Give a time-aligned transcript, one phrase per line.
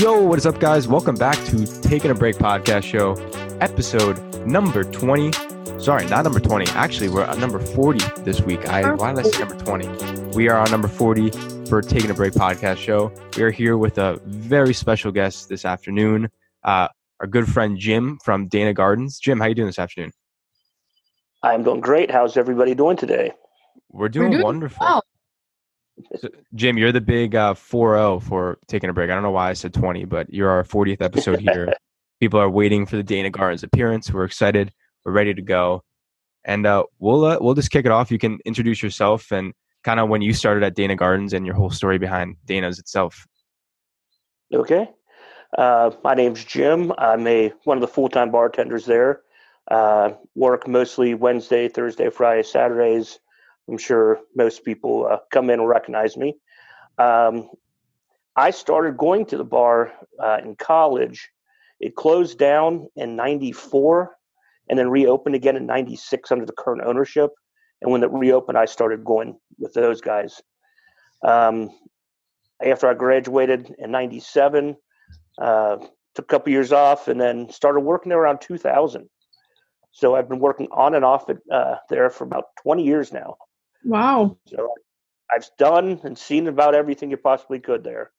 [0.00, 0.86] Yo, what is up, guys?
[0.86, 3.14] Welcome back to Taking a Break podcast show,
[3.60, 5.32] episode number 20.
[5.80, 6.70] Sorry, not number 20.
[6.70, 8.64] Actually, we're at number 40 this week.
[8.68, 10.36] I why did I say number 20?
[10.36, 11.32] We are on number 40
[11.66, 13.12] for Taking a Break podcast show.
[13.36, 16.28] We are here with a very special guest this afternoon,
[16.62, 16.86] uh,
[17.18, 19.18] our good friend Jim from Dana Gardens.
[19.18, 20.12] Jim, how you doing this afternoon?
[21.42, 22.08] I'm doing great.
[22.08, 23.32] How's everybody doing today?
[23.90, 24.78] We're doing, doing wonderful.
[24.80, 25.02] well.
[26.16, 29.10] So, Jim, you're the big uh, 4-0 for taking a break.
[29.10, 31.72] I don't know why I said 20, but you're our 40th episode here.
[32.20, 34.12] People are waiting for the Dana Gardens appearance.
[34.12, 34.72] We're excited.
[35.04, 35.84] We're ready to go.
[36.44, 38.10] And uh, we'll uh, we'll just kick it off.
[38.10, 39.52] You can introduce yourself and
[39.84, 43.26] kind of when you started at Dana Gardens and your whole story behind Dana's itself.
[44.52, 44.90] Okay.
[45.56, 46.92] Uh, my name's Jim.
[46.98, 49.22] I'm a one of the full time bartenders there.
[49.70, 53.18] Uh, work mostly Wednesday, Thursday, Friday, Saturdays.
[53.68, 56.36] I'm sure most people uh, come in and recognize me.
[56.98, 57.50] Um,
[58.36, 61.28] I started going to the bar uh, in college.
[61.80, 64.16] It closed down in '94
[64.68, 67.30] and then reopened again in '96 under the current ownership.
[67.82, 70.40] And when it reopened, I started going with those guys.
[71.22, 71.70] Um,
[72.64, 74.76] after I graduated in '97,
[75.40, 75.76] uh,
[76.14, 79.08] took a couple years off, and then started working there around 2000.
[79.90, 83.36] So I've been working on and off it, uh, there for about 20 years now.
[83.84, 84.36] Wow.
[84.46, 84.72] So
[85.34, 88.10] I've done and seen about everything you possibly could there.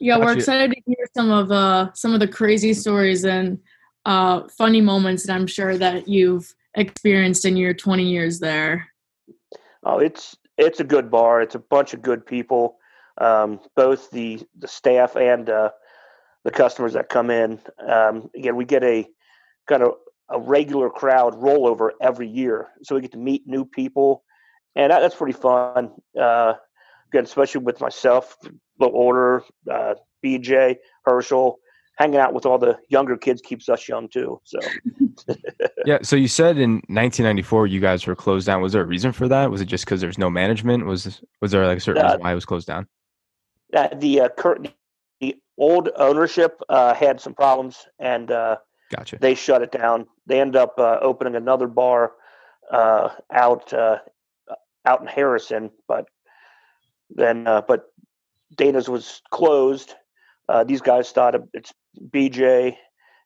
[0.00, 3.58] Yeah, we're Actually- excited to hear some of uh some of the crazy stories and
[4.04, 8.86] uh funny moments that I'm sure that you've experienced in your 20 years there.
[9.84, 11.40] Oh, it's it's a good bar.
[11.40, 12.78] It's a bunch of good people,
[13.20, 15.70] um, both the the staff and uh,
[16.44, 17.60] the customers that come in.
[17.86, 19.06] Um, again, we get a
[19.68, 19.94] kind of
[20.30, 24.24] a regular crowd rollover every year, so we get to meet new people,
[24.76, 25.90] and that, that's pretty fun.
[26.18, 26.54] Uh,
[27.12, 28.48] again, especially with myself, a
[28.78, 29.94] little older, uh,
[30.24, 31.58] BJ Herschel.
[31.96, 34.40] Hanging out with all the younger kids keeps us young too.
[34.44, 34.60] So
[35.84, 35.98] Yeah.
[36.02, 38.62] So you said in 1994 you guys were closed down.
[38.62, 39.50] Was there a reason for that?
[39.50, 40.86] Was it just because there's no management?
[40.86, 42.86] Was was there like a certain Uh, reason why it was closed down?
[43.74, 44.28] uh, the uh,
[45.20, 48.58] the old ownership uh, had some problems, and uh,
[48.94, 49.18] Gotcha.
[49.20, 50.06] they shut it down.
[50.26, 52.12] They end up uh, opening another bar
[52.70, 53.98] uh, out uh,
[54.88, 56.06] out in Harrison, but
[57.10, 57.84] then uh, but
[58.56, 59.94] Dana's was closed.
[60.48, 61.72] Uh, these guys thought it's
[62.10, 62.74] BJ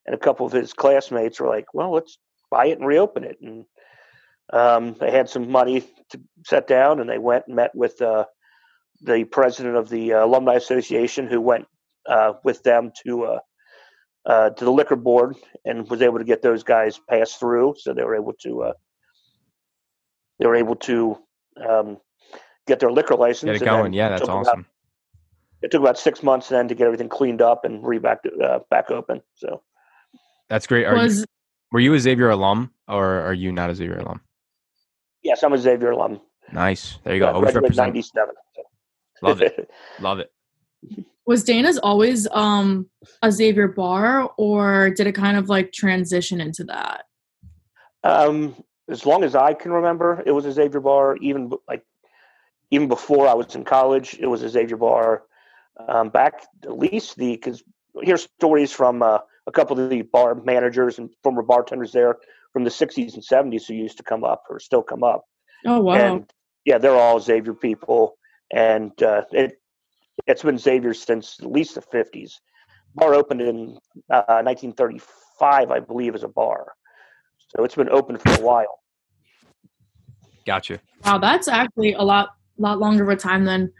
[0.05, 2.17] and a couple of his classmates were like, "Well, let's
[2.51, 3.65] buy it and reopen it." And
[4.51, 8.25] um, they had some money to set down, and they went and met with uh,
[9.01, 11.65] the president of the uh, alumni association, who went
[12.07, 13.39] uh, with them to
[14.25, 17.93] uh, to the liquor board and was able to get those guys passed through, so
[17.93, 18.73] they were able to
[20.39, 21.17] they were able to
[21.67, 21.97] um,
[22.67, 23.47] get their liquor license.
[23.47, 23.93] Get it and going.
[23.93, 24.65] Yeah, that's took about- awesome.
[25.61, 28.59] it took about six months then to get everything cleaned up and re back uh,
[28.69, 29.21] back open.
[29.35, 29.61] So
[30.49, 30.85] That's great.
[30.85, 31.23] Are you,
[31.71, 34.21] were you a Xavier alum or are you not a Xavier alum?
[35.23, 36.19] yes, I'm a Xavier alum.
[36.51, 36.99] Nice.
[37.03, 37.27] There you go.
[37.27, 37.87] I Always graduated represent.
[37.95, 38.35] '97.
[39.21, 39.69] Love it.
[40.01, 40.31] Love it.
[41.25, 42.89] was Dana's always um
[43.21, 47.05] a Xavier bar or did it kind of like transition into that?
[48.03, 48.53] Um,
[48.89, 51.17] as long as I can remember, it was a Xavier bar.
[51.17, 51.83] Even like
[52.71, 55.23] even before I was in college, it was a Xavier bar.
[55.87, 57.63] Um, back at least the because
[58.01, 62.17] hear stories from uh, a couple of the bar managers and former bartenders there
[62.51, 65.25] from the 60s and 70s who used to come up or still come up.
[65.65, 65.93] Oh wow.
[65.93, 66.33] And
[66.65, 68.17] yeah, they're all Xavier people,
[68.51, 69.59] and uh, it
[70.27, 72.33] it's been Xavier since at least the 50s.
[72.95, 73.77] Bar opened in
[74.11, 76.73] uh, 1935, I believe, as a bar.
[77.55, 78.79] So it's been open for a while.
[80.45, 80.79] Gotcha.
[81.05, 83.71] Wow, that's actually a lot lot longer of a time than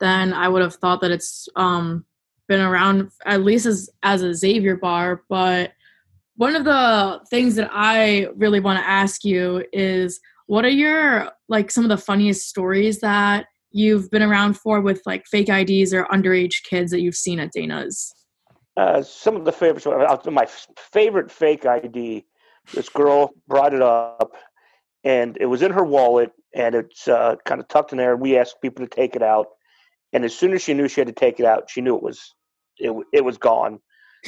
[0.00, 2.04] than I would have thought that it's um
[2.48, 5.22] been around at least as as a Xavier bar.
[5.28, 5.72] But
[6.36, 11.30] one of the things that I really want to ask you is what are your
[11.48, 15.94] like some of the funniest stories that you've been around for with like fake IDs
[15.94, 18.12] or underage kids that you've seen at Dana's?
[18.76, 19.86] Uh, some of the favorites.
[19.86, 20.46] uh, My
[20.76, 22.24] favorite fake ID.
[22.72, 24.32] This girl brought it up,
[25.04, 28.12] and it was in her wallet, and it's uh, kind of tucked in there.
[28.12, 29.46] And We asked people to take it out,
[30.12, 32.02] and as soon as she knew she had to take it out, she knew it
[32.02, 32.34] was
[32.78, 33.80] it, it was gone.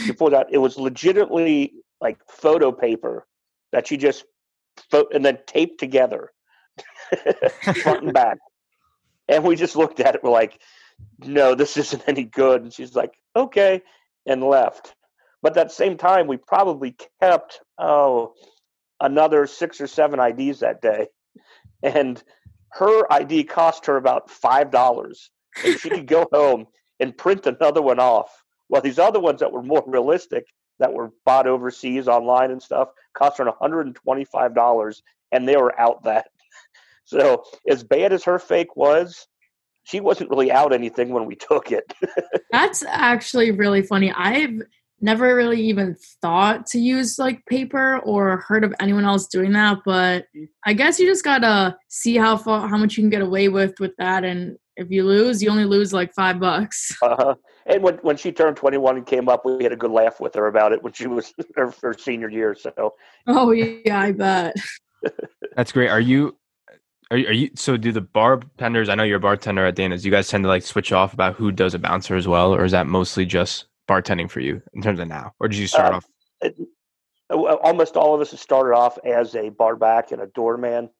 [0.06, 3.26] Before that, it was legitimately like photo paper
[3.72, 4.24] that she just
[5.12, 6.30] and then taped together,
[7.82, 8.38] front and back.
[9.28, 10.22] And we just looked at it.
[10.22, 10.60] We're like,
[11.20, 12.62] no, this isn't any good.
[12.62, 13.82] And she's like, okay,
[14.26, 14.94] and left.
[15.42, 18.34] But at the same time, we probably kept, oh,
[19.00, 21.08] another six or seven IDs that day.
[21.84, 22.22] And
[22.74, 25.28] her ID cost her about $5.
[25.64, 26.66] And she could go home
[27.00, 28.30] and print another one off
[28.68, 30.46] Well, these other ones that were more realistic,
[30.78, 35.02] that were bought overseas online and stuff, cost her $125,
[35.32, 36.26] and they were out that.
[37.04, 39.26] So, as bad as her fake was,
[39.82, 41.92] she wasn't really out anything when we took it.
[42.52, 44.12] That's actually really funny.
[44.12, 44.62] I've
[45.02, 49.78] never really even thought to use like paper or heard of anyone else doing that,
[49.84, 50.26] but
[50.64, 53.78] I guess you just gotta see how far how much you can get away with
[53.80, 56.96] with that, and if you lose, you only lose like five bucks.
[57.02, 57.34] Uh-huh.
[57.66, 60.20] And when when she turned twenty one and came up, we had a good laugh
[60.20, 62.56] with her about it when she was her, her senior year.
[62.58, 62.94] So.
[63.26, 64.56] Oh yeah, I bet.
[65.56, 65.88] That's great.
[65.88, 66.36] Are you?
[67.10, 70.02] Are you, are you so do the bartenders i know you're a bartender at dana's
[70.02, 72.64] you guys tend to like switch off about who does a bouncer as well or
[72.64, 75.92] is that mostly just bartending for you in terms of now, or did you start
[75.92, 76.06] uh, off?
[76.40, 76.56] It,
[77.30, 80.90] almost all of us have started off as a bar back and a doorman.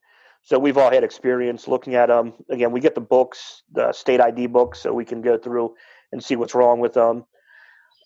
[0.45, 2.33] So we've all had experience looking at them.
[2.51, 5.75] Again, we get the books, the state ID books, so we can go through
[6.11, 7.25] and see what's wrong with them.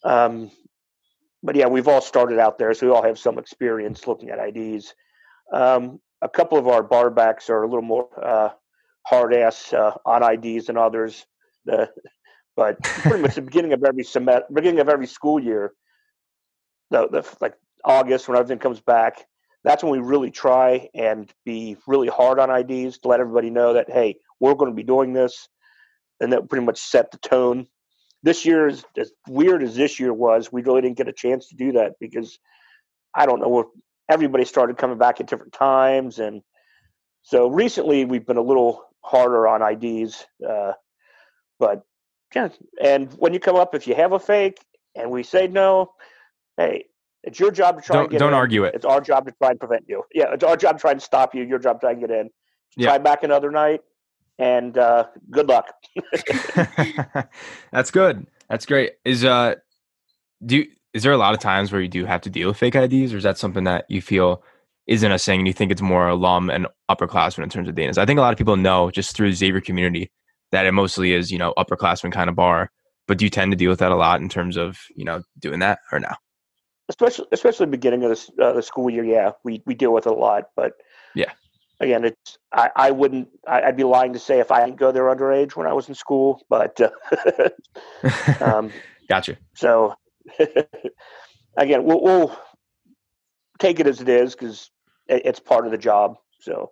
[0.04, 0.50] Um,
[1.42, 4.38] but yeah, we've all started out there, so we all have some experience looking at
[4.38, 4.94] IDs.
[5.52, 8.50] Um, a couple of our bar backs are a little more uh,
[9.06, 11.24] hard ass uh, on IDs than others.
[11.64, 11.90] The
[12.56, 15.72] but pretty much the beginning of every semester, beginning of every school year,
[16.90, 17.54] the, the like
[17.84, 19.26] August when everything comes back,
[19.62, 23.74] that's when we really try and be really hard on IDs to let everybody know
[23.74, 25.48] that hey, we're going to be doing this,
[26.20, 27.66] and that pretty much set the tone.
[28.22, 30.50] This year is as weird as this year was.
[30.50, 32.38] We really didn't get a chance to do that because
[33.14, 33.70] I don't know.
[34.08, 36.42] Everybody started coming back at different times, and
[37.22, 40.24] so recently we've been a little harder on IDs.
[40.48, 40.72] Uh,
[41.58, 41.82] but
[42.34, 42.48] yeah.
[42.82, 44.58] And when you come up, if you have a fake
[44.94, 45.92] and we say no,
[46.56, 46.86] hey,
[47.22, 48.34] it's your job to try don't, and get don't in.
[48.34, 48.74] argue it.
[48.74, 50.02] It's our job to try and prevent you.
[50.14, 51.42] Yeah, it's our job to try and stop you.
[51.42, 52.30] Your job trying to try and get in.
[52.76, 52.88] Yeah.
[52.88, 53.80] Try back another night,
[54.38, 55.72] and uh, good luck.
[57.72, 58.26] That's good.
[58.48, 58.92] That's great.
[59.04, 59.56] Is uh,
[60.44, 62.58] do you, is there a lot of times where you do have to deal with
[62.58, 64.42] fake IDs, or is that something that you feel
[64.86, 67.98] isn't a thing, and you think it's more alum and upperclassmen in terms of Dana's?
[67.98, 70.10] I think a lot of people know just through the Xavier community
[70.52, 72.70] that it mostly is, you know, upperclassmen kind of bar.
[73.06, 75.22] But do you tend to deal with that a lot in terms of, you know,
[75.38, 76.12] doing that or no?
[76.88, 80.12] Especially, especially beginning of the, uh, the school year, yeah, we we deal with it
[80.12, 80.44] a lot.
[80.54, 80.74] But
[81.14, 81.32] yeah,
[81.80, 84.92] again, it's I, I wouldn't I, would be lying to say if I didn't go
[84.92, 86.44] there underage when I was in school.
[86.48, 87.48] But uh,
[88.40, 88.72] um,
[89.08, 89.36] gotcha.
[89.54, 89.94] So
[91.56, 92.38] again, we'll, we'll
[93.58, 94.70] take it as it is because
[95.08, 96.16] it's part of the job.
[96.40, 96.70] So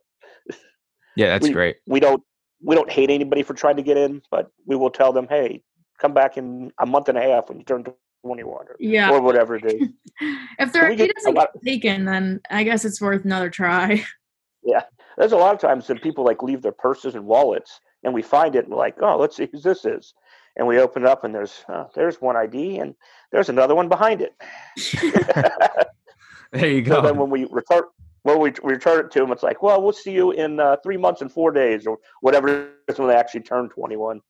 [1.17, 1.77] yeah, that's we, great.
[1.87, 2.23] We don't
[2.65, 5.63] we don't hate anybody for trying to get in, but we will tell them, hey,
[6.01, 7.85] come back in a month and a half when you turn
[8.25, 9.11] 21 or, yeah.
[9.11, 9.89] or whatever it is.
[10.59, 14.05] if there so doesn't get taken, then I guess it's worth another try.
[14.67, 14.85] Yeah.
[15.19, 18.23] There's a lot of times that people like leave their purses and wallets and we
[18.23, 20.15] find it and we're like, oh, let's see who this is.
[20.57, 22.95] And we open it up and there's uh, there's one ID and
[23.31, 24.33] there's another one behind it.
[26.53, 26.95] there you go.
[26.95, 27.83] So then when we return
[28.25, 29.33] well, we, we return it to them.
[29.33, 32.71] It's like, well, we'll see you in uh, three months and four days, or whatever
[32.89, 34.21] is when they actually turn 21.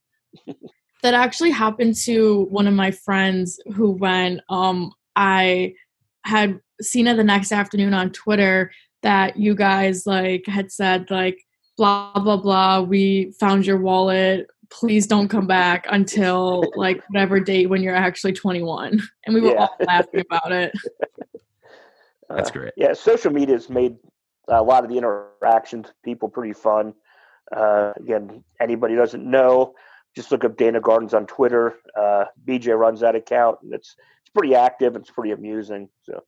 [1.02, 4.40] that actually happened to one of my friends who went.
[4.48, 5.74] Um, I
[6.24, 8.72] had seen it the next afternoon on Twitter
[9.02, 11.38] that you guys like had said like
[11.76, 12.80] blah blah blah.
[12.80, 14.48] We found your wallet.
[14.70, 19.00] Please don't come back until like whatever date when you're actually 21.
[19.26, 19.66] And we were yeah.
[19.66, 20.72] all laughing about it.
[22.34, 22.72] That's uh, great.
[22.76, 23.96] yeah, social media has made
[24.48, 26.94] a lot of the interactions with people pretty fun.
[27.54, 29.74] Uh, again, anybody doesn't know,
[30.14, 31.74] just look up Dana Gardens on Twitter.
[31.98, 34.96] Uh, BJ runs that account, and it's it's pretty active.
[34.96, 35.88] It's pretty amusing.
[36.02, 36.22] So.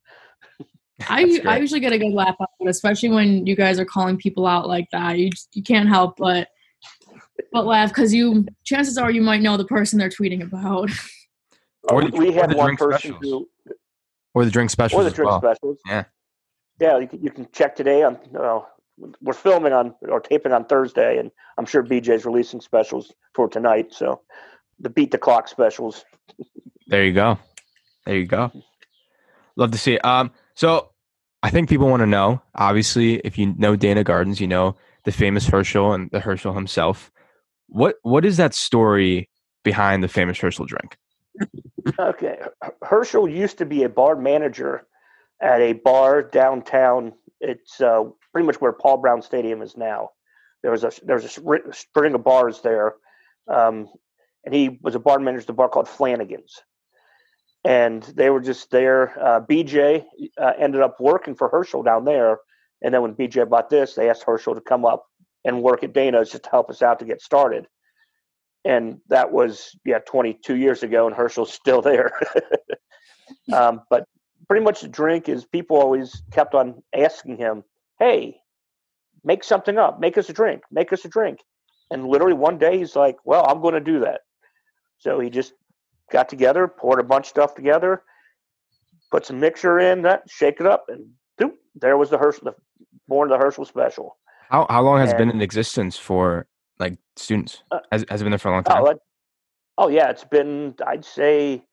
[1.07, 3.85] I I usually get a good laugh out of it, especially when you guys are
[3.85, 5.19] calling people out like that.
[5.19, 6.47] You just, you can't help but
[7.51, 10.89] but laugh because you chances are you might know the person they're tweeting about.
[11.89, 13.19] Or we have one person specials.
[13.21, 13.49] who
[14.37, 15.01] or the drink specials.
[15.01, 15.39] Or the drink well.
[15.39, 15.79] specials.
[15.85, 16.03] Yeah.
[16.79, 18.19] Yeah, you can, you can check today on.
[18.31, 18.69] Well,
[19.21, 23.93] we're filming on or taping on Thursday, and I'm sure BJ's releasing specials for tonight.
[23.93, 24.21] So
[24.79, 26.05] the beat the clock specials.
[26.87, 27.37] There you go.
[28.05, 28.51] There you go.
[29.55, 30.05] Love to see it.
[30.05, 30.91] Um, so
[31.43, 32.41] I think people want to know.
[32.55, 37.11] Obviously, if you know Dana Gardens, you know the famous Herschel and the Herschel himself.
[37.67, 39.29] What what is that story
[39.63, 40.97] behind the famous Herschel drink?
[41.99, 42.39] Okay.
[42.81, 44.87] Herschel used to be a bar manager
[45.41, 47.13] at a bar downtown.
[47.39, 50.11] It's uh, pretty much where Paul Brown Stadium is now.
[50.63, 52.95] There was a there was a string of bars there,
[53.47, 53.87] um,
[54.43, 56.61] and he was a bar manager at a bar called Flanagan's.
[57.63, 59.13] And they were just there.
[59.19, 60.05] Uh, BJ
[60.39, 62.37] uh, ended up working for Herschel down there,
[62.81, 65.05] and then when BJ bought this, they asked Herschel to come up
[65.45, 67.67] and work at Dana's just to help us out to get started.
[68.65, 72.11] And that was yeah 22 years ago, and Herschel's still there.
[73.53, 74.05] um, but
[74.47, 77.63] pretty much the drink is people always kept on asking him,
[77.99, 78.37] "Hey,
[79.23, 81.39] make something up, make us a drink, make us a drink,"
[81.91, 84.21] and literally one day he's like, "Well, I'm going to do that."
[84.99, 85.53] So he just
[86.11, 88.03] got together, poured a bunch of stuff together,
[89.11, 91.07] put some mixture in that, shake it up, and
[91.39, 92.53] doop, there was the Herschel, the,
[93.07, 94.17] born the Herschel special.
[94.49, 96.47] How how long has and, it been in existence for
[96.79, 97.63] like students?
[97.71, 98.83] Uh, has has it been there for a long time?
[98.83, 98.99] Oh,
[99.77, 100.75] oh yeah, it's been.
[100.85, 101.63] I'd say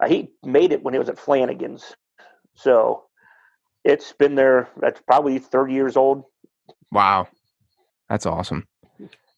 [0.00, 1.94] uh, he made it when he was at Flanagan's,
[2.54, 3.04] so
[3.84, 4.68] it's been there.
[4.80, 6.24] That's probably thirty years old.
[6.92, 7.28] Wow,
[8.08, 8.66] that's awesome.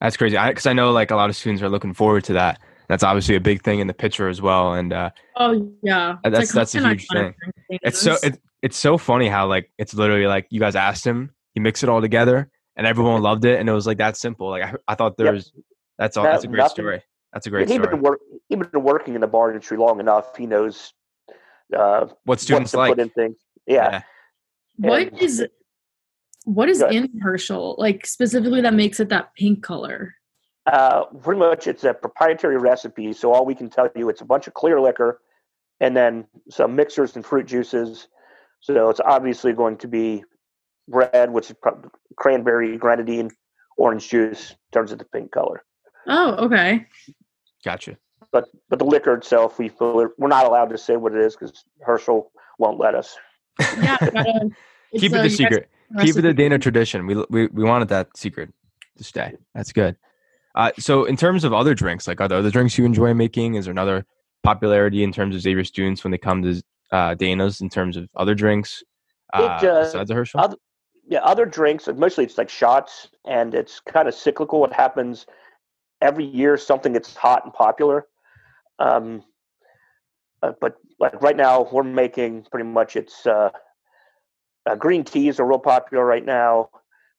[0.00, 0.36] That's crazy.
[0.36, 3.02] Because I, I know like a lot of students are looking forward to that that's
[3.02, 4.72] obviously a big thing in the picture as well.
[4.72, 7.34] And uh, oh yeah, that's like, that's a huge thing.
[7.68, 11.30] It's so it, it's so funny how like it's literally like you guys asked him,
[11.54, 14.48] he mixed it all together, and everyone loved it, and it was like that simple.
[14.48, 15.34] Like I, I thought there yep.
[15.34, 15.52] was
[15.98, 16.24] that's all.
[16.24, 17.02] That's a great nothing, story.
[17.32, 17.88] That's a great he's story.
[17.88, 20.36] Been work, he's been working in the bar industry long enough.
[20.36, 20.94] He knows
[21.76, 22.90] uh, what students what like.
[22.92, 23.36] Put in things.
[23.66, 23.90] Yeah.
[24.78, 24.88] yeah.
[24.88, 25.44] What and, is
[26.44, 30.14] what is in Herschel like specifically that makes it that pink color?
[30.66, 33.12] Uh, pretty much, it's a proprietary recipe.
[33.12, 35.20] So all we can tell you, it's a bunch of clear liquor,
[35.80, 38.06] and then some mixers and fruit juices.
[38.60, 40.24] So it's obviously going to be
[40.88, 41.56] red, which is
[42.18, 43.30] cranberry, grenadine,
[43.76, 44.54] orange juice.
[44.72, 45.64] Turns into pink color.
[46.06, 46.86] Oh, okay.
[47.64, 47.96] Gotcha.
[48.30, 51.64] But but the liquor itself, we we're not allowed to say what it is because
[51.80, 53.16] Herschel won't let us.
[53.60, 54.50] Yeah, gotta,
[54.98, 55.70] keep it a secret.
[56.00, 57.06] Keep it a Dana tradition.
[57.06, 58.52] We, we we wanted that secret
[58.98, 59.34] to stay.
[59.54, 59.96] That's good.
[60.54, 63.54] Uh, so in terms of other drinks, like are there other drinks you enjoy making?
[63.54, 64.04] Is there another
[64.42, 68.10] popularity in terms of Xavier students when they come to uh, Dana's in terms of
[68.14, 68.82] other drinks
[69.32, 70.40] uh, it, uh, besides the Herschel?
[70.40, 70.56] Other,
[71.08, 71.88] yeah, other drinks.
[71.88, 74.60] Mostly it's like shots, and it's kind of cyclical.
[74.60, 75.26] What happens
[76.02, 76.56] every year?
[76.56, 78.06] Something gets hot and popular.
[78.78, 79.24] Um,
[80.42, 83.50] uh, but like right now, we're making pretty much it's uh,
[84.66, 86.68] uh, green teas are real popular right now.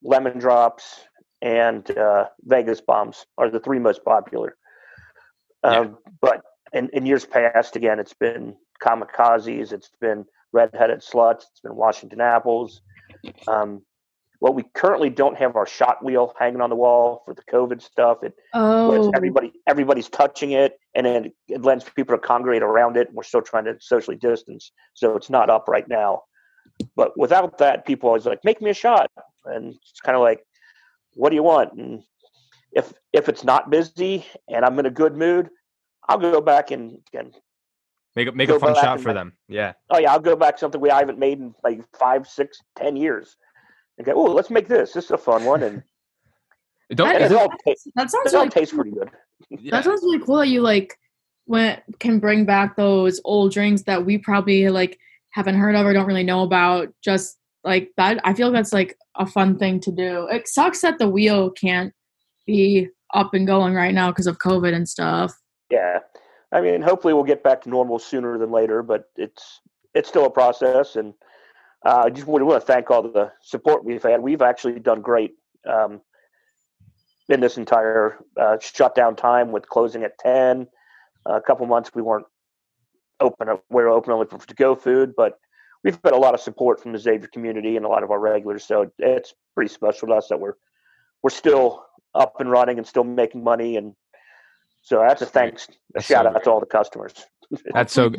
[0.04, 1.02] Lemon drops,
[1.42, 4.56] and uh, Vegas bombs are the three most popular.
[5.64, 5.80] Yeah.
[5.80, 6.42] Um, but
[6.74, 12.22] in, in, years past, again, it's been kamikazes, it's been redheaded sluts, it's been Washington
[12.22, 12.82] apples.
[13.48, 13.82] Um,
[14.42, 17.82] well, we currently don't have our shot wheel hanging on the wall for the COVID
[17.82, 18.24] stuff.
[18.24, 19.12] It oh.
[19.14, 23.08] everybody everybody's touching it, and then it lends people to congregate around it.
[23.08, 26.22] And we're still trying to socially distance, so it's not up right now.
[26.96, 29.12] But without that, people always like make me a shot,
[29.46, 30.46] and it's kind of like
[31.14, 31.74] what do you want?
[31.74, 32.04] And
[32.72, 35.50] if if it's not busy and I'm in a good mood,
[36.08, 37.36] I'll go back and, and
[38.16, 39.34] make a make a fun shot for them.
[39.48, 39.74] Yeah.
[39.90, 42.96] Oh yeah, I'll go back something we I haven't made in like five, six, ten
[42.96, 43.38] years.
[44.00, 44.12] Okay.
[44.12, 44.94] go, oh, let's make this.
[44.94, 45.84] This is a fun one, and
[46.94, 47.50] don't and that, all,
[47.96, 49.10] that sounds it all tastes pretty good.
[49.50, 49.72] Yeah.
[49.72, 50.38] That sounds really cool.
[50.38, 50.98] That you like
[51.46, 55.00] when can bring back those old drinks that we probably like
[55.32, 56.90] haven't heard of or don't really know about.
[57.04, 60.82] Just like that i feel like that's like a fun thing to do it sucks
[60.82, 61.94] that the wheel can't
[62.46, 65.34] be up and going right now because of covid and stuff
[65.70, 66.00] yeah
[66.52, 69.62] i mean hopefully we'll get back to normal sooner than later but it's
[69.94, 71.14] it's still a process and
[71.86, 75.34] uh, i just want to thank all the support we've had we've actually done great
[75.68, 76.02] um,
[77.28, 80.68] in this entire uh, shutdown time with closing at 10
[81.28, 82.26] uh, a couple months we weren't
[83.20, 85.40] open we were open only for to go food but
[85.84, 88.20] we've had a lot of support from the Xavier community and a lot of our
[88.20, 88.64] regulars.
[88.64, 90.56] So it's pretty special to us that we're
[91.22, 93.78] we're still up and running and still making money.
[93.78, 93.94] And
[94.82, 97.14] so that's a thanks, a shout so out to all the customers.
[97.74, 98.12] That's so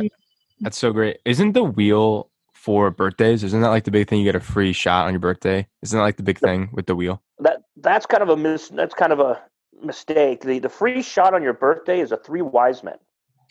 [0.61, 1.19] that's so great.
[1.25, 3.45] Isn't the wheel for birthdays?
[3.45, 4.19] Isn't that like the big thing?
[4.19, 5.67] You get a free shot on your birthday.
[5.83, 7.23] Isn't that like the big thing with the wheel?
[7.38, 9.40] That that's kind of a mis- that's kind of a
[9.83, 10.43] mistake.
[10.43, 12.97] The the free shot on your birthday is a three wise men.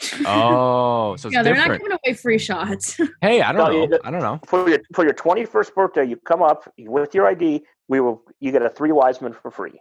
[0.26, 1.72] Oh, so yeah, they're different.
[1.72, 2.98] not giving away free shots.
[3.22, 4.00] hey, I don't know.
[4.04, 4.40] I don't know.
[4.46, 7.64] For your for your twenty first birthday, you come up with your ID.
[7.88, 8.24] We will.
[8.40, 9.80] You get a three Wiseman for free.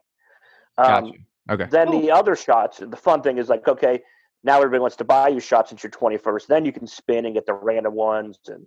[0.76, 1.18] Um, gotcha.
[1.50, 1.66] Okay.
[1.70, 2.78] Then the other shots.
[2.78, 4.00] The fun thing is like, okay,
[4.44, 6.48] now everybody wants to buy you shots since you're twenty first.
[6.48, 8.38] Then you can spin and get the random ones.
[8.46, 8.66] And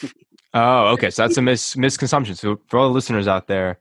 [0.54, 1.10] oh, okay.
[1.10, 2.36] So that's a mis misconsumption.
[2.36, 3.80] So for all the listeners out there,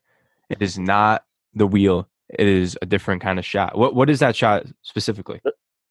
[0.50, 2.08] it is not the wheel.
[2.30, 3.78] It is a different kind of shot.
[3.78, 5.42] What what is that shot specifically?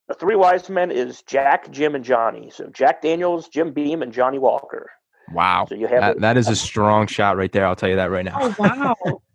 [0.08, 2.50] The three wise men is Jack, Jim, and Johnny.
[2.50, 4.90] So Jack Daniels, Jim Beam, and Johnnie Walker.
[5.32, 5.66] Wow.
[5.68, 7.64] So you have that, a, that is a strong shot right there.
[7.64, 8.38] I'll tell you that right now.
[8.40, 8.96] Oh wow.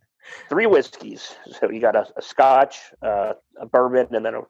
[0.49, 1.35] three whiskeys.
[1.59, 4.41] So you got a, a Scotch, uh, a bourbon, and then a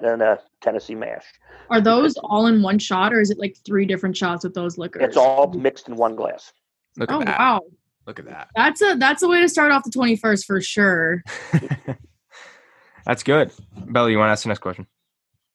[0.00, 1.24] then a Tennessee mash.
[1.68, 4.78] Are those all in one shot, or is it like three different shots with those
[4.78, 5.02] liquors?
[5.02, 6.52] It's all mixed in one glass.
[6.96, 7.38] Look at oh, that.
[7.38, 7.60] wow.
[8.06, 8.48] Look at that.
[8.54, 11.22] That's a that's a way to start off the twenty first for sure.
[13.06, 13.50] That's good.
[13.88, 14.10] Bella.
[14.10, 14.86] you want to ask the next question?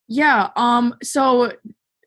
[0.07, 0.49] Yeah.
[0.55, 0.95] Um.
[1.01, 1.51] So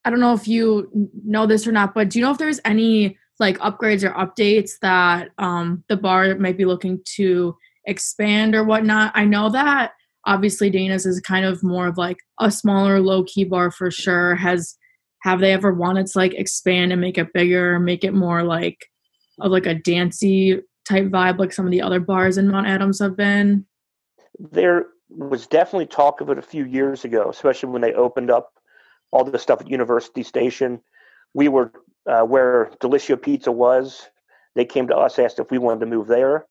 [0.04, 2.60] I don't know if you know this or not, but do you know if there's
[2.64, 8.64] any like upgrades or updates that um the bar might be looking to expand or
[8.64, 9.12] whatnot?
[9.14, 9.92] I know that
[10.26, 14.36] obviously Dana's is kind of more of like a smaller, low key bar for sure.
[14.36, 14.76] Has
[15.22, 18.86] have they ever wanted to like expand and make it bigger, make it more like
[19.40, 23.00] of like a dancey type vibe, like some of the other bars in Mount Adams
[23.00, 23.66] have been?
[24.38, 28.52] There was definitely talk of it a few years ago, especially when they opened up
[29.10, 30.80] all the stuff at University Station.
[31.34, 31.72] We were
[32.08, 34.08] uh, where Delissio Pizza was.
[34.54, 36.46] They came to us, asked if we wanted to move there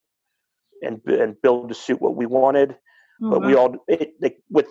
[0.82, 2.78] and and build to suit what we wanted.
[3.22, 4.14] Oh, but we all it,
[4.50, 4.68] with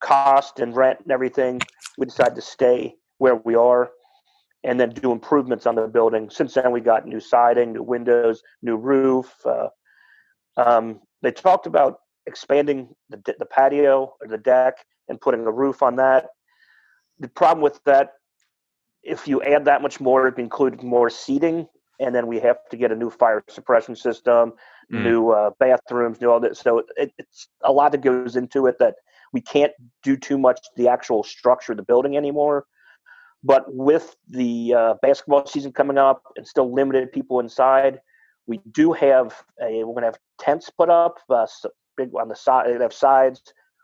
[0.00, 1.60] cost and rent and everything,
[1.98, 3.90] we decided to stay where we are
[4.62, 6.28] and then do improvements on the building.
[6.28, 9.34] Since then, we got new siding, new windows, new roof.
[9.44, 9.68] Uh,
[10.56, 14.74] um, they talked about expanding the, the patio or the deck
[15.08, 16.28] and putting a roof on that.
[17.18, 18.12] The problem with that,
[19.02, 21.66] if you add that much more, it includes more seating,
[21.98, 24.52] and then we have to get a new fire suppression system,
[24.92, 25.02] mm.
[25.02, 26.56] new uh, bathrooms, new all that.
[26.56, 28.96] So it, it's a lot that goes into it that
[29.32, 32.66] we can't do too much to the actual structure of the building anymore.
[33.42, 38.00] But with the uh, basketball season coming up and still limited people inside,
[38.46, 41.46] we do have a we're going to have tents put up uh,
[41.96, 42.66] big on the side.
[42.68, 43.40] They have sides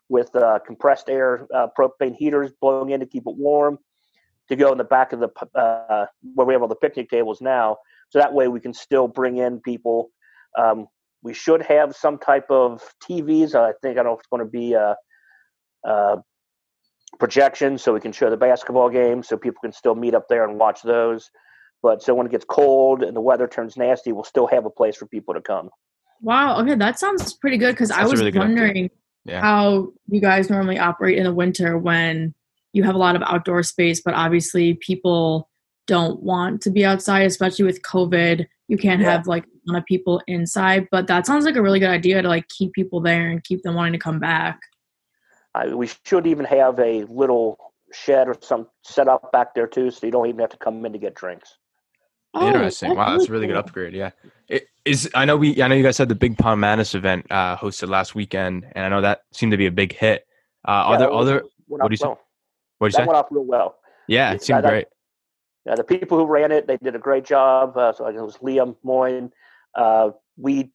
[0.08, 3.78] with uh, compressed air uh, propane heaters blowing in to keep it warm
[4.49, 7.41] to go in the back of the uh, where we have all the picnic tables
[7.41, 7.76] now.
[8.11, 10.11] So that way we can still bring in people.
[10.57, 10.87] Um,
[11.23, 13.55] we should have some type of TVs.
[13.55, 14.97] I think I don't know if it's going to be a,
[15.85, 16.19] a
[17.19, 20.45] projection so we can show the basketball game so people can still meet up there
[20.45, 21.31] and watch those.
[21.83, 24.71] But so when it gets cold and the weather turns nasty, we'll still have a
[24.71, 25.70] place for people to come.
[26.23, 26.61] Wow.
[26.61, 28.90] Okay, that sounds pretty good because I was really wondering
[29.25, 29.40] yeah.
[29.40, 32.35] how you guys normally operate in the winter when
[32.77, 35.49] you have a lot of outdoor space, but obviously people
[35.87, 38.47] don't want to be outside, especially with COVID.
[38.69, 39.12] You can't yeah.
[39.12, 42.21] have like a lot of people inside, but that sounds like a really good idea
[42.21, 44.61] to like keep people there and keep them wanting to come back.
[45.55, 47.57] Uh, we should even have a little
[47.95, 50.85] shed or some set up back there too, so you don't even have to come
[50.85, 51.57] in to get drinks.
[52.35, 52.95] Oh, Interesting.
[52.95, 53.95] Wow, that's a really good upgrade.
[53.95, 54.11] Yeah,
[54.49, 55.09] it is.
[55.15, 55.62] I know we.
[55.62, 58.85] I know you guys had the Big Pond Madness event uh, hosted last weekend, and
[58.85, 60.27] I know that seemed to be a big hit.
[60.69, 61.43] Uh, yeah, are there other?
[61.69, 62.15] What do you say?
[62.79, 63.07] What do you say?
[63.07, 63.77] went off real well.
[64.09, 64.87] Yeah, it seemed great.
[65.65, 67.77] Yeah, the people who ran it, they did a great job.
[67.77, 69.33] Uh, so it was Liam Moyne.
[69.75, 70.71] Uh, we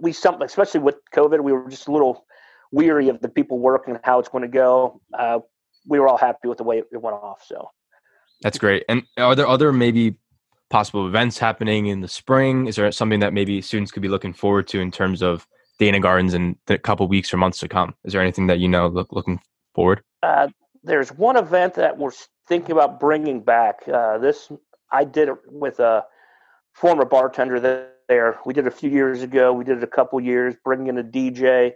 [0.00, 2.24] we some especially with COVID, we were just a little
[2.72, 5.00] weary of the people working and how it's going to go.
[5.16, 5.40] Uh,
[5.86, 7.42] we were all happy with the way it went off.
[7.46, 7.70] So
[8.42, 8.84] that's great.
[8.88, 10.16] And are there other maybe
[10.70, 12.66] possible events happening in the spring?
[12.66, 15.46] Is there something that maybe students could be looking forward to in terms of
[15.78, 17.94] Dana Gardens in the couple weeks or months to come?
[18.04, 19.40] Is there anything that you know look, looking
[19.74, 20.02] forward?
[20.22, 20.48] Uh,
[20.82, 22.12] there's one event that we're
[22.46, 23.86] thinking about bringing back.
[23.86, 24.50] Uh, this
[24.90, 26.04] I did it with a
[26.72, 27.60] former bartender
[28.08, 28.38] there.
[28.46, 29.52] We did it a few years ago.
[29.52, 31.72] We did it a couple years, bringing in a DJ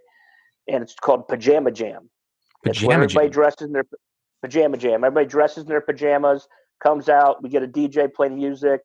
[0.69, 2.09] and it's called Pajama Jam.
[2.65, 3.33] Pajama everybody Jam.
[3.33, 3.85] dresses in their
[4.43, 5.05] pajama jam.
[5.05, 6.47] Everybody dresses in their pajamas,
[6.83, 7.43] comes out.
[7.43, 8.81] We get a DJ playing music,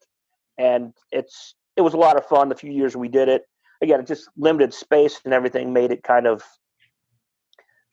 [0.58, 2.50] and it's it was a lot of fun.
[2.50, 3.44] The few years we did it,
[3.82, 6.44] again, it just limited space and everything made it kind of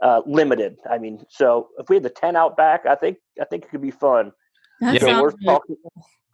[0.04, 0.76] uh, limited.
[0.88, 3.70] I mean, so if we had the tent out back, I think I think it
[3.70, 4.32] could be fun.
[4.80, 5.76] That yeah, we're talking.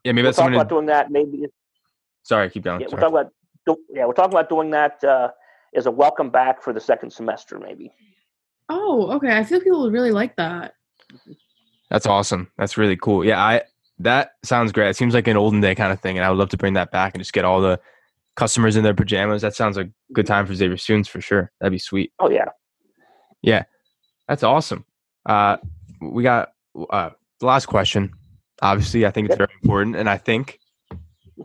[0.04, 1.10] Yeah, maybe we'll talk about doing that.
[1.10, 1.46] Maybe.
[2.22, 2.80] Sorry, keep going.
[2.80, 3.32] Yeah, we're talking about.
[3.94, 5.02] Yeah, we're talking about doing that.
[5.02, 5.30] Uh,
[5.72, 7.92] is a welcome back for the second semester, maybe.
[8.68, 9.36] Oh, okay.
[9.36, 10.74] I feel people would really like that.
[11.90, 12.50] That's awesome.
[12.58, 13.24] That's really cool.
[13.24, 13.62] Yeah, I
[13.98, 14.88] that sounds great.
[14.88, 16.74] It seems like an olden day kind of thing, and I would love to bring
[16.74, 17.80] that back and just get all the
[18.36, 19.42] customers in their pajamas.
[19.42, 21.50] That sounds like a good time for Xavier students for sure.
[21.60, 22.12] That'd be sweet.
[22.18, 22.46] Oh yeah,
[23.42, 23.64] yeah,
[24.28, 24.84] that's awesome.
[25.26, 25.56] Uh,
[26.00, 26.52] we got
[26.90, 28.12] uh, the last question.
[28.62, 30.60] Obviously, I think it's very important, and I think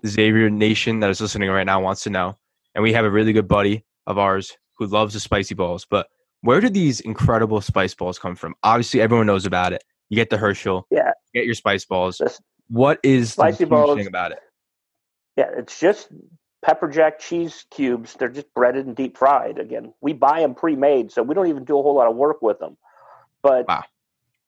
[0.01, 2.37] the Xavier Nation that is listening right now wants to know.
[2.73, 5.85] And we have a really good buddy of ours who loves the spicy balls.
[5.89, 6.07] But
[6.41, 8.53] where did these incredible spice balls come from?
[8.63, 9.83] Obviously, everyone knows about it.
[10.09, 10.85] You get the Herschel.
[10.91, 11.11] Yeah.
[11.33, 12.17] get your spice balls.
[12.17, 14.39] Just what is spicy the balls, thing about it?
[15.37, 16.09] Yeah, it's just
[16.65, 18.15] pepper jack cheese cubes.
[18.15, 19.59] They're just breaded and deep fried.
[19.59, 22.41] Again, we buy them pre-made, so we don't even do a whole lot of work
[22.41, 22.75] with them.
[23.43, 23.83] But wow.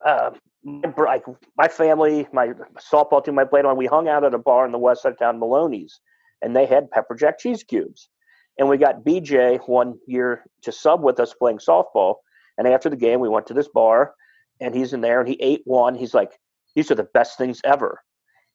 [0.04, 0.32] Uh,
[0.64, 1.24] my, like
[1.56, 2.54] my family, my
[2.92, 5.14] softball team, my played on, we hung out at a bar in the west side
[5.14, 6.00] of town, Maloney's,
[6.42, 8.10] and they had pepper jack cheese cubes.
[8.58, 12.16] And we got BJ one year to sub with us playing softball.
[12.58, 14.16] And after the game, we went to this bar
[14.60, 15.94] and he's in there and he ate one.
[15.94, 16.32] He's like,
[16.76, 18.02] these are the best things ever.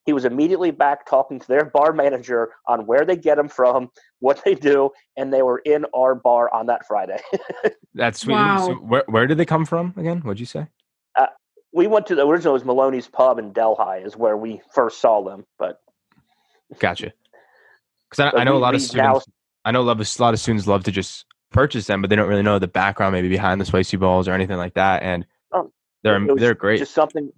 [0.04, 3.90] He was immediately back talking to their bar manager on where they get them from,
[4.18, 7.18] what they do, and they were in our bar on that Friday.
[7.94, 8.34] That's sweet.
[8.34, 8.66] Wow.
[8.66, 10.20] So where, where did they come from again?
[10.20, 10.66] What'd you say?
[11.16, 11.26] Uh,
[11.72, 15.22] we went to the original was Maloney's Pub in Delhi is where we first saw
[15.22, 15.80] them, but
[16.78, 17.12] gotcha.
[18.10, 19.26] Because I, I, know we, a lot of students.
[19.26, 19.32] Now,
[19.64, 22.42] I know a lot of students love to just purchase them, but they don't really
[22.42, 25.02] know the background maybe behind the spicy balls or anything like that.
[25.02, 25.70] And oh,
[26.02, 26.78] they're they're great.
[26.78, 27.30] Just something,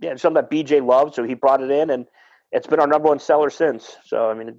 [0.00, 2.06] yeah, it's something that BJ loved, so he brought it in, and
[2.52, 3.96] it's been our number one seller since.
[4.04, 4.58] So I mean,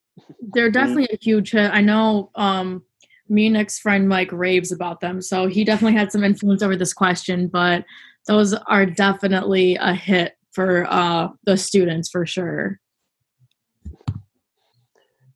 [0.54, 1.70] they're definitely a huge hit.
[1.72, 2.82] I know um,
[3.28, 6.92] me and friend Mike raves about them, so he definitely had some influence over this
[6.92, 7.48] question.
[7.48, 7.84] But
[8.26, 12.78] those are definitely a hit for uh, the students for sure.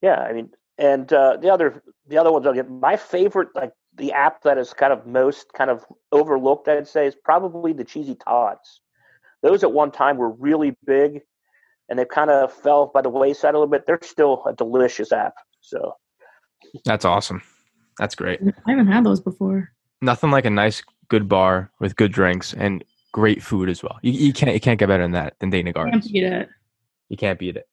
[0.03, 2.71] Yeah, I mean, and uh, the other the other ones I'll get.
[2.71, 7.07] My favorite, like the app that is kind of most kind of overlooked, I'd say,
[7.07, 8.81] is probably the Cheesy Tots.
[9.47, 11.21] Those at one time were really big,
[11.89, 13.87] and they kind of fell by the wayside a little bit.
[13.87, 15.35] They're still a delicious app.
[15.61, 15.95] So
[16.85, 17.41] that's awesome.
[17.97, 18.41] That's great.
[18.67, 19.71] I haven't had those before.
[20.03, 22.83] Nothing like a nice, good bar with good drinks and
[23.13, 24.01] great food as well.
[24.03, 26.07] You, you can't you can't get better than that than Dana Gardens.
[26.07, 26.49] Can't beat it.
[27.09, 27.69] You can't beat it.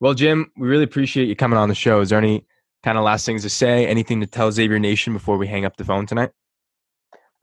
[0.00, 2.00] Well, Jim, we really appreciate you coming on the show.
[2.00, 2.46] Is there any
[2.82, 3.86] kind of last things to say?
[3.86, 6.30] Anything to tell Xavier Nation before we hang up the phone tonight?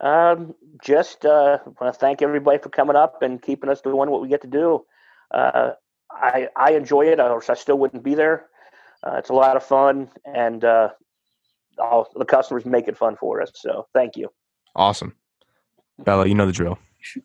[0.00, 4.22] Um, just uh, want to thank everybody for coming up and keeping us doing what
[4.22, 4.84] we get to do.
[5.32, 5.72] Uh,
[6.10, 8.46] I I enjoy it, or I still wouldn't be there.
[9.02, 10.90] Uh, it's a lot of fun, and uh,
[11.78, 13.50] all the customers make it fun for us.
[13.54, 14.28] So thank you.
[14.76, 15.14] Awesome,
[15.98, 16.26] Bella.
[16.26, 16.78] You know the drill.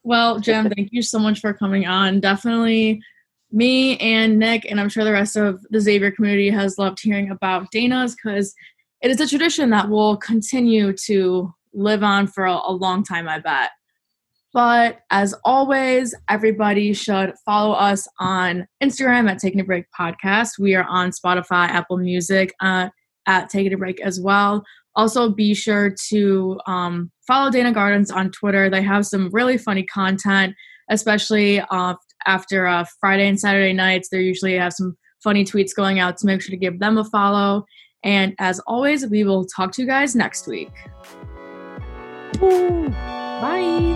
[0.04, 2.20] Well, Jim, thank you so much for coming on.
[2.20, 3.02] Definitely
[3.52, 7.30] me and Nick, and I'm sure the rest of the Xavier community has loved hearing
[7.30, 8.54] about Dana's because
[9.02, 13.28] it is a tradition that will continue to live on for a, a long time,
[13.28, 13.72] I bet.
[14.54, 20.60] But as always, everybody should follow us on Instagram at Taking a Break Podcast.
[20.60, 22.90] We are on Spotify, Apple Music uh,
[23.26, 24.64] at Taking a Break as well.
[24.96, 28.70] Also, be sure to um, follow Dana Gardens on Twitter.
[28.70, 30.54] They have some really funny content,
[30.88, 31.96] especially uh,
[32.28, 34.10] after uh, Friday and Saturday nights.
[34.10, 37.06] They usually have some funny tweets going out, so make sure to give them a
[37.06, 37.66] follow.
[38.04, 40.70] And as always, we will talk to you guys next week.
[42.43, 43.95] Bye.